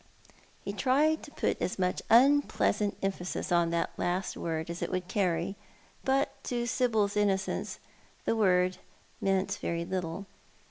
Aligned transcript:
lie 0.65 0.73
tried 0.73 1.21
to 1.21 1.29
put 1.29 1.61
as 1.61 1.77
much 1.77 2.01
unpleasant 2.09 2.97
emphasis 3.03 3.51
upon 3.51 3.69
that 3.69 3.91
last 3.97 4.35
Avord 4.35 4.67
as 4.71 4.81
it 4.81 4.89
would 4.91 5.07
carry; 5.07 5.55
but 6.03 6.43
to 6.45 6.65
Sibyl's 6.65 7.15
innocence 7.15 7.77
the 8.25 8.35
word 8.35 8.79
meant 9.21 9.59
very 9.61 9.85
little. 9.85 10.25